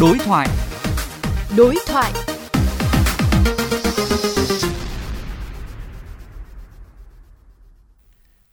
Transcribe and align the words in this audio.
Đối 0.00 0.18
thoại. 0.18 0.48
Đối 1.56 1.76
thoại. 1.86 2.12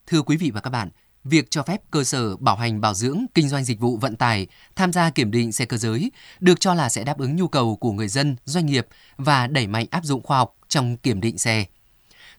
Thưa 0.06 0.22
quý 0.22 0.36
vị 0.36 0.50
và 0.50 0.60
các 0.60 0.70
bạn, 0.70 0.88
việc 1.24 1.50
cho 1.50 1.62
phép 1.62 1.82
cơ 1.90 2.04
sở 2.04 2.36
bảo 2.36 2.56
hành 2.56 2.80
bảo 2.80 2.94
dưỡng 2.94 3.24
kinh 3.34 3.48
doanh 3.48 3.64
dịch 3.64 3.80
vụ 3.80 3.96
vận 3.96 4.16
tải 4.16 4.46
tham 4.76 4.92
gia 4.92 5.10
kiểm 5.10 5.30
định 5.30 5.52
xe 5.52 5.64
cơ 5.64 5.76
giới 5.76 6.10
được 6.40 6.60
cho 6.60 6.74
là 6.74 6.88
sẽ 6.88 7.04
đáp 7.04 7.18
ứng 7.18 7.36
nhu 7.36 7.48
cầu 7.48 7.76
của 7.76 7.92
người 7.92 8.08
dân, 8.08 8.36
doanh 8.44 8.66
nghiệp 8.66 8.86
và 9.16 9.46
đẩy 9.46 9.66
mạnh 9.66 9.86
áp 9.90 10.04
dụng 10.04 10.22
khoa 10.22 10.38
học 10.38 10.56
trong 10.68 10.96
kiểm 10.96 11.20
định 11.20 11.38
xe. 11.38 11.64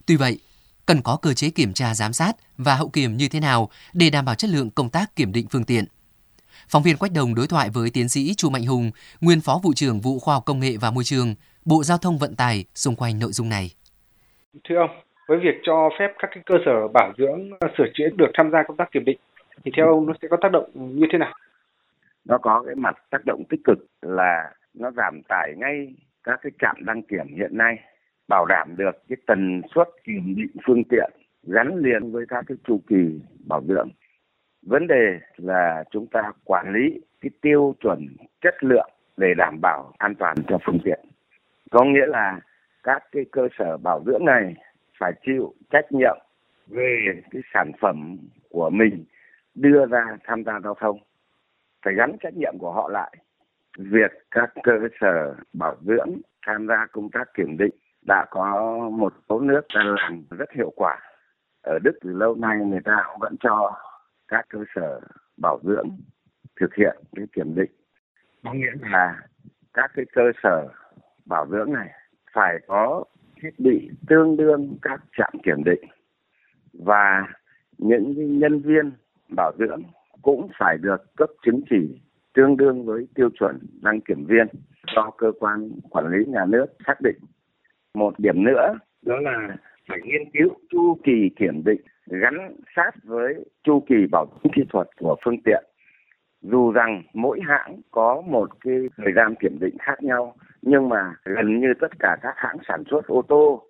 Tuy 0.05 0.15
vậy, 0.15 0.39
cần 0.85 1.01
có 1.01 1.15
cơ 1.15 1.33
chế 1.33 1.49
kiểm 1.49 1.73
tra 1.73 1.95
giám 1.95 2.13
sát 2.13 2.35
và 2.57 2.75
hậu 2.75 2.89
kiểm 2.89 3.17
như 3.17 3.29
thế 3.29 3.39
nào 3.39 3.69
để 3.93 4.09
đảm 4.09 4.25
bảo 4.25 4.35
chất 4.35 4.49
lượng 4.49 4.71
công 4.71 4.89
tác 4.89 5.15
kiểm 5.15 5.31
định 5.31 5.47
phương 5.49 5.65
tiện. 5.65 5.85
Phóng 6.69 6.83
viên 6.83 6.97
Quách 6.97 7.11
Đồng 7.15 7.35
đối 7.35 7.47
thoại 7.47 7.69
với 7.73 7.89
tiến 7.93 8.09
sĩ 8.09 8.33
Chu 8.37 8.49
Mạnh 8.49 8.65
Hùng, 8.65 8.91
nguyên 9.21 9.41
phó 9.41 9.59
vụ 9.63 9.73
trưởng 9.75 9.99
vụ 9.99 10.19
khoa 10.19 10.33
học 10.33 10.43
công 10.45 10.59
nghệ 10.59 10.73
và 10.81 10.91
môi 10.91 11.03
trường, 11.03 11.35
Bộ 11.65 11.83
Giao 11.83 11.97
thông 11.97 12.17
Vận 12.17 12.35
tải 12.35 12.65
xung 12.75 12.95
quanh 12.95 13.19
nội 13.19 13.31
dung 13.31 13.49
này. 13.49 13.71
Thưa 14.63 14.75
ông, 14.75 14.89
với 15.27 15.37
việc 15.37 15.55
cho 15.63 15.89
phép 15.99 16.07
các 16.19 16.29
cái 16.33 16.43
cơ 16.45 16.55
sở 16.65 16.87
bảo 16.93 17.13
dưỡng 17.17 17.49
sửa 17.77 17.87
chữa 17.93 18.09
được 18.15 18.31
tham 18.33 18.51
gia 18.51 18.63
công 18.67 18.77
tác 18.77 18.91
kiểm 18.91 19.05
định 19.05 19.17
thì 19.63 19.71
theo 19.77 19.87
ông 19.87 20.05
nó 20.05 20.13
sẽ 20.21 20.27
có 20.31 20.37
tác 20.41 20.51
động 20.51 20.69
như 20.73 21.05
thế 21.11 21.17
nào? 21.17 21.33
Nó 22.25 22.37
có 22.37 22.63
cái 22.65 22.75
mặt 22.75 22.95
tác 23.09 23.25
động 23.25 23.43
tích 23.49 23.59
cực 23.63 23.77
là 24.01 24.53
nó 24.73 24.91
giảm 24.91 25.21
tải 25.27 25.53
ngay 25.57 25.93
các 26.23 26.39
cái 26.41 26.51
trạm 26.61 26.75
đăng 26.85 27.01
kiểm 27.03 27.27
hiện 27.37 27.57
nay 27.57 27.75
bảo 28.27 28.45
đảm 28.45 28.75
được 28.77 28.91
cái 29.09 29.17
tần 29.27 29.61
suất 29.75 29.87
kiểm 30.03 30.35
định 30.35 30.55
phương 30.67 30.83
tiện 30.89 31.11
gắn 31.43 31.75
liền 31.77 32.11
với 32.11 32.25
các 32.29 32.45
cái 32.47 32.57
chu 32.67 32.81
kỳ 32.87 33.19
bảo 33.45 33.63
dưỡng 33.67 33.89
vấn 34.65 34.87
đề 34.87 35.19
là 35.37 35.83
chúng 35.91 36.07
ta 36.07 36.31
quản 36.43 36.73
lý 36.73 36.99
cái 37.21 37.29
tiêu 37.41 37.75
chuẩn 37.81 38.07
chất 38.41 38.63
lượng 38.63 38.89
để 39.17 39.33
đảm 39.37 39.61
bảo 39.61 39.93
an 39.97 40.15
toàn 40.15 40.35
cho 40.47 40.57
phương 40.65 40.79
tiện. 40.83 40.99
Có 41.71 41.83
nghĩa 41.83 42.05
là 42.07 42.39
các 42.83 43.03
cái 43.11 43.25
cơ 43.31 43.47
sở 43.57 43.77
bảo 43.77 44.03
dưỡng 44.05 44.25
này 44.25 44.53
phải 44.99 45.11
chịu 45.25 45.53
trách 45.71 45.91
nhiệm 45.91 46.17
về 46.67 47.21
cái 47.31 47.41
sản 47.53 47.71
phẩm 47.81 48.17
của 48.49 48.69
mình 48.69 49.05
đưa 49.55 49.85
ra 49.85 50.05
tham 50.23 50.43
gia 50.43 50.59
giao 50.59 50.75
thông. 50.79 50.99
Phải 51.85 51.93
gắn 51.93 52.17
trách 52.21 52.33
nhiệm 52.33 52.57
của 52.59 52.71
họ 52.71 52.89
lại. 52.89 53.15
Việc 53.77 54.11
các 54.31 54.49
cơ 54.63 54.73
sở 55.01 55.35
bảo 55.53 55.75
dưỡng 55.81 56.09
tham 56.45 56.67
gia 56.67 56.85
công 56.91 57.09
tác 57.09 57.33
kiểm 57.33 57.57
định 57.57 57.75
đã 58.07 58.25
có 58.29 58.77
một 58.91 59.13
số 59.29 59.39
nước 59.39 59.61
đã 59.75 59.83
làm 59.83 60.23
rất 60.29 60.51
hiệu 60.51 60.73
quả. 60.75 60.97
Ở 61.63 61.79
đức 61.83 61.99
từ 62.01 62.09
lâu 62.13 62.35
nay 62.35 62.57
người 62.57 62.81
ta 62.85 63.03
cũng 63.07 63.19
vẫn 63.19 63.35
cho 63.39 63.73
các 64.27 64.45
cơ 64.49 64.59
sở 64.75 64.99
bảo 65.37 65.59
dưỡng 65.63 65.89
thực 66.59 66.75
hiện 66.75 66.95
cái 67.15 67.25
kiểm 67.33 67.55
định 67.55 67.71
có 68.45 68.53
nghĩa 68.53 68.71
là 68.81 69.21
các 69.73 69.91
cái 69.95 70.05
cơ 70.13 70.21
sở 70.43 70.67
bảo 71.25 71.47
dưỡng 71.51 71.73
này 71.73 71.89
phải 72.33 72.55
có 72.67 73.03
thiết 73.41 73.59
bị 73.59 73.89
tương 74.07 74.37
đương 74.37 74.77
các 74.81 75.01
trạm 75.17 75.33
kiểm 75.43 75.63
định. 75.63 75.89
Và 76.73 77.27
những 77.77 78.39
nhân 78.39 78.61
viên 78.61 78.91
bảo 79.35 79.51
dưỡng 79.59 79.83
cũng 80.21 80.47
phải 80.59 80.77
được 80.77 81.15
cấp 81.15 81.29
chứng 81.45 81.61
chỉ 81.69 82.01
tương 82.33 82.57
đương 82.57 82.85
với 82.85 83.07
tiêu 83.15 83.29
chuẩn 83.39 83.59
đăng 83.81 84.01
kiểm 84.01 84.25
viên. 84.25 84.47
Do 84.95 85.11
cơ 85.17 85.31
quan 85.39 85.71
quản 85.89 86.07
lý 86.07 86.25
nhà 86.25 86.45
nước 86.45 86.65
xác 86.87 87.01
định. 87.01 87.17
Một 87.93 88.19
điểm 88.19 88.43
nữa 88.43 88.77
đó 89.01 89.15
là 89.19 89.55
phải 89.89 89.99
nghiên 90.03 90.31
cứu 90.33 90.49
chu 90.69 90.97
kỳ 91.03 91.29
kiểm 91.35 91.63
định 91.63 91.81
gắn 92.07 92.55
sát 92.75 92.91
với 93.03 93.45
chu 93.63 93.83
kỳ 93.87 93.95
bảo 94.11 94.25
dưỡng 94.31 94.51
kỹ 94.55 94.61
thuật 94.69 94.87
của 94.99 95.15
phương 95.25 95.41
tiện. 95.45 95.63
Dù 96.41 96.71
rằng 96.71 97.03
mỗi 97.13 97.39
hãng 97.47 97.81
có 97.91 98.21
một 98.21 98.49
cái 98.61 98.75
thời 98.97 99.13
gian 99.15 99.35
kiểm 99.35 99.59
định 99.59 99.77
khác 99.79 100.03
nhau, 100.03 100.35
nhưng 100.61 100.89
mà 100.89 101.15
gần 101.25 101.59
như 101.59 101.73
tất 101.79 101.99
cả 101.99 102.17
các 102.21 102.33
hãng 102.37 102.57
sản 102.67 102.83
xuất 102.91 103.07
ô 103.07 103.21
tô 103.21 103.63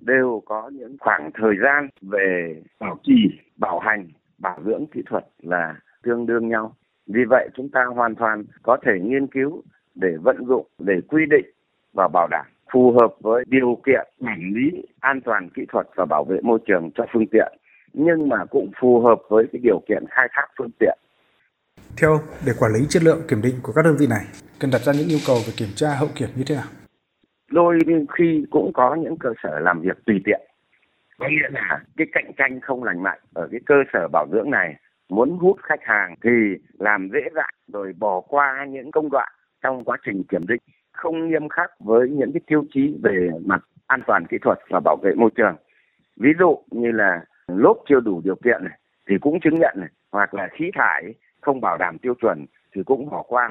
đều 0.00 0.42
có 0.46 0.70
những 0.74 0.96
khoảng 1.00 1.30
thời 1.34 1.54
gian 1.62 1.88
về 2.02 2.62
bảo 2.80 2.98
trì, 3.02 3.38
bảo 3.56 3.78
hành, 3.78 4.08
bảo 4.38 4.58
dưỡng 4.64 4.86
kỹ 4.86 5.02
thuật 5.06 5.24
là 5.42 5.74
tương 6.02 6.26
đương 6.26 6.48
nhau. 6.48 6.74
Vì 7.06 7.20
vậy 7.30 7.48
chúng 7.54 7.68
ta 7.68 7.84
hoàn 7.84 8.14
toàn 8.14 8.44
có 8.62 8.76
thể 8.82 8.92
nghiên 9.02 9.26
cứu 9.26 9.62
để 9.94 10.16
vận 10.22 10.44
dụng, 10.46 10.66
để 10.78 11.00
quy 11.08 11.26
định 11.30 11.46
và 11.92 12.08
bảo 12.12 12.28
đảm 12.30 12.46
phù 12.72 12.92
hợp 13.00 13.14
với 13.20 13.44
điều 13.46 13.78
kiện 13.86 14.08
quản 14.20 14.52
lý 14.54 14.82
an 15.00 15.20
toàn 15.24 15.48
kỹ 15.54 15.62
thuật 15.72 15.86
và 15.96 16.04
bảo 16.04 16.24
vệ 16.24 16.36
môi 16.42 16.58
trường 16.66 16.90
cho 16.94 17.04
phương 17.12 17.26
tiện 17.26 17.52
nhưng 17.92 18.28
mà 18.28 18.36
cũng 18.50 18.70
phù 18.80 19.00
hợp 19.00 19.18
với 19.28 19.44
cái 19.52 19.60
điều 19.62 19.82
kiện 19.88 20.04
khai 20.10 20.28
thác 20.32 20.46
phương 20.58 20.70
tiện. 20.78 20.98
Theo 21.96 22.10
ông, 22.10 22.20
để 22.46 22.52
quản 22.58 22.72
lý 22.72 22.80
chất 22.88 23.02
lượng 23.02 23.20
kiểm 23.28 23.42
định 23.42 23.54
của 23.62 23.72
các 23.72 23.84
đơn 23.84 23.96
vị 23.98 24.06
này, 24.06 24.24
cần 24.60 24.70
đặt 24.70 24.78
ra 24.78 24.92
những 24.92 25.08
yêu 25.08 25.18
cầu 25.26 25.36
về 25.46 25.52
kiểm 25.56 25.68
tra 25.74 25.88
hậu 25.98 26.08
kiểm 26.14 26.28
như 26.36 26.44
thế 26.46 26.54
nào? 26.54 26.64
Đôi 27.50 27.78
khi 28.18 28.44
cũng 28.50 28.72
có 28.74 28.94
những 28.94 29.16
cơ 29.16 29.28
sở 29.42 29.58
làm 29.58 29.80
việc 29.80 30.04
tùy 30.06 30.20
tiện. 30.24 30.40
Có 31.18 31.28
nghĩa 31.28 31.48
là 31.50 31.80
cái 31.96 32.06
cạnh 32.12 32.32
tranh 32.36 32.60
không 32.60 32.84
lành 32.84 33.02
mạnh 33.02 33.18
ở 33.34 33.48
cái 33.50 33.60
cơ 33.66 33.74
sở 33.92 34.08
bảo 34.12 34.26
dưỡng 34.32 34.50
này 34.50 34.74
muốn 35.08 35.38
hút 35.38 35.56
khách 35.62 35.80
hàng 35.82 36.14
thì 36.24 36.30
làm 36.78 37.08
dễ 37.12 37.20
dàng 37.34 37.54
rồi 37.72 37.92
bỏ 37.98 38.20
qua 38.20 38.66
những 38.68 38.90
công 38.90 39.10
đoạn 39.10 39.32
trong 39.62 39.84
quá 39.84 39.96
trình 40.06 40.24
kiểm 40.24 40.46
định 40.48 40.60
không 41.00 41.28
nghiêm 41.28 41.48
khắc 41.48 41.70
với 41.80 42.08
những 42.08 42.32
cái 42.32 42.40
tiêu 42.46 42.64
chí 42.72 42.98
về 43.02 43.28
mặt 43.46 43.60
an 43.86 44.00
toàn 44.06 44.26
kỹ 44.26 44.38
thuật 44.42 44.58
và 44.70 44.80
bảo 44.84 44.96
vệ 45.02 45.14
môi 45.16 45.30
trường. 45.36 45.56
Ví 46.16 46.30
dụ 46.38 46.64
như 46.70 46.92
là 46.92 47.24
lốp 47.48 47.76
chưa 47.88 48.00
đủ 48.00 48.20
điều 48.24 48.36
kiện 48.44 48.64
này, 48.64 48.78
thì 49.08 49.18
cũng 49.20 49.40
chứng 49.40 49.60
nhận 49.60 49.74
này, 49.80 49.88
hoặc 50.12 50.34
là 50.34 50.48
khí 50.52 50.70
thải 50.74 51.14
không 51.40 51.60
bảo 51.60 51.76
đảm 51.76 51.98
tiêu 51.98 52.14
chuẩn 52.14 52.46
thì 52.74 52.82
cũng 52.86 53.10
bỏ 53.10 53.22
qua. 53.22 53.50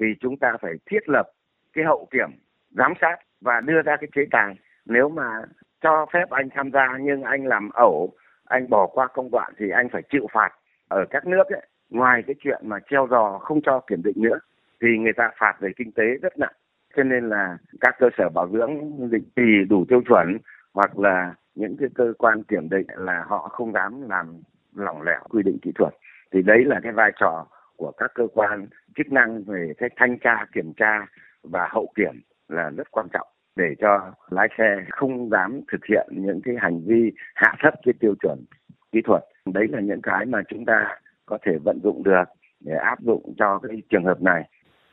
Thì 0.00 0.06
chúng 0.20 0.36
ta 0.36 0.56
phải 0.62 0.72
thiết 0.90 1.08
lập 1.08 1.30
cái 1.72 1.84
hậu 1.84 2.08
kiểm 2.10 2.28
giám 2.70 2.92
sát 3.00 3.16
và 3.40 3.60
đưa 3.60 3.82
ra 3.82 3.96
cái 3.96 4.08
chế 4.14 4.22
tài. 4.30 4.54
Nếu 4.86 5.08
mà 5.08 5.42
cho 5.80 6.06
phép 6.12 6.30
anh 6.30 6.48
tham 6.54 6.70
gia 6.70 6.98
nhưng 7.00 7.22
anh 7.22 7.46
làm 7.46 7.70
ẩu, 7.70 8.12
anh 8.44 8.70
bỏ 8.70 8.86
qua 8.86 9.06
công 9.06 9.30
đoạn 9.30 9.52
thì 9.58 9.70
anh 9.70 9.88
phải 9.88 10.02
chịu 10.10 10.26
phạt. 10.32 10.50
Ở 10.88 11.04
các 11.10 11.26
nước 11.26 11.46
ấy, 11.48 11.66
ngoài 11.90 12.22
cái 12.26 12.34
chuyện 12.40 12.60
mà 12.62 12.78
treo 12.90 13.06
giò 13.10 13.38
không 13.38 13.60
cho 13.62 13.80
kiểm 13.80 14.02
định 14.04 14.16
nữa, 14.16 14.38
thì 14.82 14.88
người 14.98 15.12
ta 15.16 15.30
phạt 15.38 15.54
về 15.60 15.70
kinh 15.76 15.92
tế 15.92 16.04
rất 16.22 16.38
nặng 16.38 16.54
cho 16.96 17.02
nên 17.02 17.28
là 17.28 17.58
các 17.80 17.94
cơ 17.98 18.06
sở 18.18 18.28
bảo 18.28 18.48
dưỡng 18.52 18.70
định 19.10 19.24
kỳ 19.36 19.64
đủ 19.68 19.84
tiêu 19.88 20.02
chuẩn 20.08 20.38
hoặc 20.74 20.98
là 20.98 21.34
những 21.54 21.76
cái 21.80 21.88
cơ 21.94 22.12
quan 22.18 22.42
kiểm 22.42 22.68
định 22.68 22.86
là 22.96 23.24
họ 23.26 23.48
không 23.48 23.72
dám 23.72 24.08
làm 24.08 24.42
lỏng 24.74 25.02
lẻo 25.02 25.20
quy 25.28 25.42
định 25.42 25.58
kỹ 25.62 25.72
thuật, 25.74 25.94
thì 26.32 26.42
đấy 26.42 26.64
là 26.64 26.80
cái 26.82 26.92
vai 26.92 27.12
trò 27.20 27.46
của 27.76 27.92
các 27.98 28.10
cơ 28.14 28.26
quan 28.34 28.66
chức 28.96 29.12
năng 29.12 29.44
về 29.44 29.72
cái 29.78 29.90
thanh 29.96 30.18
tra, 30.18 30.46
kiểm 30.52 30.72
tra 30.76 31.06
và 31.42 31.68
hậu 31.70 31.92
kiểm 31.96 32.20
là 32.48 32.70
rất 32.76 32.90
quan 32.90 33.06
trọng 33.12 33.28
để 33.56 33.74
cho 33.80 34.12
lái 34.30 34.48
xe 34.58 34.84
không 34.90 35.30
dám 35.30 35.60
thực 35.72 35.84
hiện 35.84 36.08
những 36.10 36.40
cái 36.44 36.54
hành 36.58 36.80
vi 36.86 37.12
hạ 37.34 37.54
thấp 37.62 37.74
cái 37.84 37.94
tiêu 38.00 38.14
chuẩn 38.22 38.44
kỹ 38.92 39.00
thuật. 39.04 39.24
Đấy 39.46 39.66
là 39.70 39.80
những 39.80 40.02
cái 40.02 40.26
mà 40.26 40.42
chúng 40.48 40.64
ta 40.64 40.98
có 41.26 41.38
thể 41.46 41.52
vận 41.64 41.80
dụng 41.82 42.02
được 42.02 42.24
để 42.60 42.74
áp 42.74 43.00
dụng 43.00 43.34
cho 43.38 43.60
cái 43.62 43.82
trường 43.90 44.04
hợp 44.04 44.22
này. 44.22 44.42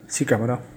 Xin 0.08 0.28
cảm 0.32 0.42
ơn 0.42 0.50
ông. 0.50 0.77